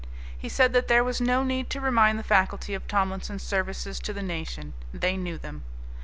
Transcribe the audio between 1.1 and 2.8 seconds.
no need to remind the faculty